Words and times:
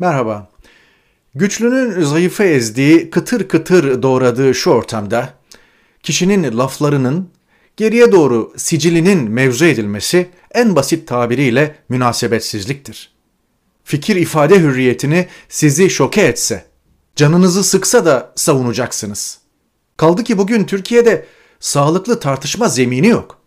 Merhaba. 0.00 0.48
Güçlünün 1.34 2.02
zayıfı 2.02 2.42
ezdiği, 2.42 3.10
kıtır 3.10 3.48
kıtır 3.48 4.02
doğradığı 4.02 4.54
şu 4.54 4.70
ortamda 4.70 5.34
kişinin 6.02 6.58
laflarının 6.58 7.30
geriye 7.76 8.12
doğru 8.12 8.52
sicilinin 8.56 9.30
mevzu 9.30 9.64
edilmesi 9.64 10.30
en 10.54 10.76
basit 10.76 11.08
tabiriyle 11.08 11.76
münasebetsizliktir. 11.88 13.12
Fikir 13.84 14.16
ifade 14.16 14.60
hürriyetini 14.60 15.28
sizi 15.48 15.90
şoke 15.90 16.22
etse, 16.22 16.64
canınızı 17.16 17.64
sıksa 17.64 18.04
da 18.04 18.32
savunacaksınız. 18.36 19.38
Kaldı 19.96 20.24
ki 20.24 20.38
bugün 20.38 20.64
Türkiye'de 20.64 21.26
sağlıklı 21.60 22.20
tartışma 22.20 22.68
zemini 22.68 23.06
yok. 23.06 23.37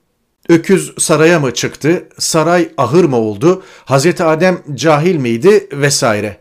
Öküz 0.49 0.93
saraya 0.97 1.39
mı 1.39 1.53
çıktı, 1.53 2.07
saray 2.19 2.69
ahır 2.77 3.03
mı 3.03 3.15
oldu, 3.15 3.63
Hazreti 3.85 4.23
Adem 4.23 4.61
cahil 4.73 5.15
miydi 5.15 5.67
vesaire. 5.73 6.37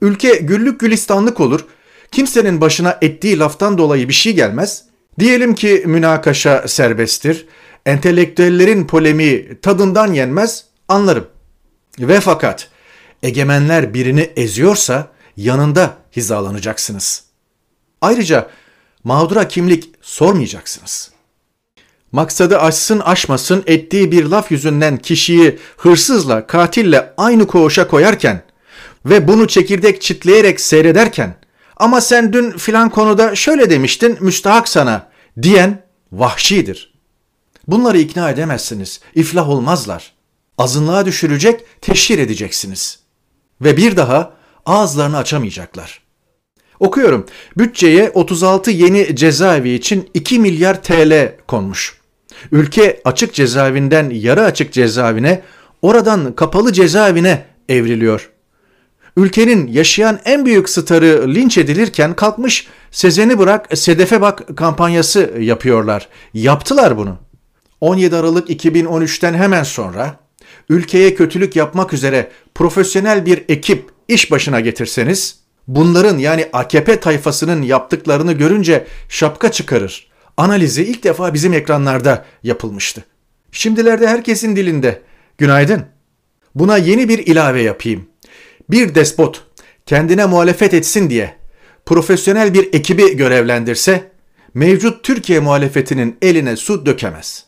Ülke 0.00 0.34
güllük 0.34 0.80
gülistanlık 0.80 1.40
olur, 1.40 1.64
kimsenin 2.12 2.60
başına 2.60 2.98
ettiği 3.02 3.38
laftan 3.38 3.78
dolayı 3.78 4.08
bir 4.08 4.14
şey 4.14 4.34
gelmez. 4.34 4.84
Diyelim 5.18 5.54
ki 5.54 5.82
münakaşa 5.86 6.68
serbesttir, 6.68 7.46
entelektüellerin 7.86 8.86
polemiği 8.86 9.58
tadından 9.62 10.12
yenmez, 10.12 10.64
anlarım. 10.88 11.26
Ve 11.98 12.20
fakat 12.20 12.68
egemenler 13.22 13.94
birini 13.94 14.30
eziyorsa 14.36 15.08
yanında 15.36 15.96
hizalanacaksınız. 16.16 17.24
Ayrıca 18.00 18.50
mağdura 19.04 19.48
kimlik 19.48 19.90
sormayacaksınız. 20.02 21.15
Maksadı 22.12 22.58
aşsın 22.58 23.00
aşmasın 23.00 23.64
ettiği 23.66 24.12
bir 24.12 24.24
laf 24.24 24.50
yüzünden 24.50 24.96
kişiyi 24.96 25.58
hırsızla, 25.76 26.46
katille 26.46 27.14
aynı 27.16 27.46
koğuşa 27.46 27.88
koyarken 27.88 28.42
ve 29.06 29.28
bunu 29.28 29.48
çekirdek 29.48 30.02
çitleyerek 30.02 30.60
seyrederken 30.60 31.36
ama 31.76 32.00
sen 32.00 32.32
dün 32.32 32.50
filan 32.50 32.90
konuda 32.90 33.34
şöyle 33.34 33.70
demiştin 33.70 34.18
müstahak 34.20 34.68
sana 34.68 35.08
diyen 35.42 35.82
vahşidir. 36.12 36.96
Bunları 37.68 37.98
ikna 37.98 38.30
edemezsiniz, 38.30 39.00
iflah 39.14 39.48
olmazlar. 39.48 40.12
Azınlığa 40.58 41.06
düşürecek, 41.06 41.80
teşhir 41.80 42.18
edeceksiniz. 42.18 42.98
Ve 43.60 43.76
bir 43.76 43.96
daha 43.96 44.32
ağızlarını 44.66 45.16
açamayacaklar. 45.16 46.05
Okuyorum. 46.80 47.26
Bütçeye 47.58 48.10
36 48.10 48.70
yeni 48.70 49.16
cezaevi 49.16 49.70
için 49.70 50.08
2 50.14 50.38
milyar 50.38 50.82
TL 50.82 51.32
konmuş. 51.48 51.96
Ülke 52.52 53.00
açık 53.04 53.34
cezaevinden 53.34 54.10
yarı 54.10 54.44
açık 54.44 54.72
cezaevine, 54.72 55.42
oradan 55.82 56.32
kapalı 56.32 56.72
cezaevine 56.72 57.44
evriliyor. 57.68 58.30
Ülkenin 59.16 59.66
yaşayan 59.66 60.20
en 60.24 60.46
büyük 60.46 60.68
starı 60.68 61.34
linç 61.34 61.58
edilirken 61.58 62.16
kalkmış 62.16 62.66
Sezen'i 62.90 63.38
bırak 63.38 63.78
Sedef'e 63.78 64.20
bak 64.20 64.56
kampanyası 64.56 65.32
yapıyorlar. 65.40 66.08
Yaptılar 66.34 66.96
bunu. 66.96 67.18
17 67.80 68.16
Aralık 68.16 68.50
2013'ten 68.50 69.34
hemen 69.34 69.62
sonra 69.62 70.16
ülkeye 70.68 71.14
kötülük 71.14 71.56
yapmak 71.56 71.92
üzere 71.92 72.30
profesyonel 72.54 73.26
bir 73.26 73.44
ekip 73.48 73.90
iş 74.08 74.30
başına 74.30 74.60
getirseniz 74.60 75.38
bunların 75.68 76.18
yani 76.18 76.48
AKP 76.52 77.00
tayfasının 77.00 77.62
yaptıklarını 77.62 78.32
görünce 78.32 78.86
şapka 79.08 79.52
çıkarır. 79.52 80.08
Analizi 80.36 80.84
ilk 80.84 81.04
defa 81.04 81.34
bizim 81.34 81.52
ekranlarda 81.52 82.24
yapılmıştı. 82.42 83.04
Şimdilerde 83.52 84.08
herkesin 84.08 84.56
dilinde. 84.56 85.02
Günaydın. 85.38 85.84
Buna 86.54 86.76
yeni 86.76 87.08
bir 87.08 87.18
ilave 87.18 87.62
yapayım. 87.62 88.08
Bir 88.70 88.94
despot 88.94 89.44
kendine 89.86 90.26
muhalefet 90.26 90.74
etsin 90.74 91.10
diye 91.10 91.36
profesyonel 91.86 92.54
bir 92.54 92.74
ekibi 92.74 93.16
görevlendirse 93.16 94.10
mevcut 94.54 95.04
Türkiye 95.04 95.40
muhalefetinin 95.40 96.16
eline 96.22 96.56
su 96.56 96.86
dökemez. 96.86 97.44